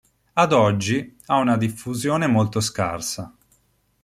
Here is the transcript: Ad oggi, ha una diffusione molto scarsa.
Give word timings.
Ad 0.33 0.51
oggi, 0.51 1.15
ha 1.27 1.37
una 1.37 1.57
diffusione 1.57 2.25
molto 2.25 2.59
scarsa. 2.59 3.31